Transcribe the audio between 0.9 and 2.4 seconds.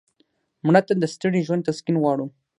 د ستړي ژوند تسکین غواړو